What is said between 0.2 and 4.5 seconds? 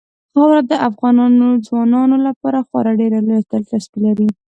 خاوره د افغان ځوانانو لپاره خورا ډېره لویه دلچسپي لري.